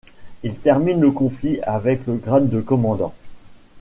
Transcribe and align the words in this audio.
Il 0.41 0.57
termine 0.57 0.99
le 0.99 1.11
conflit 1.11 1.61
avec 1.61 2.07
le 2.07 2.15
grade 2.15 2.49
de 2.49 2.59
commandant. 2.59 3.13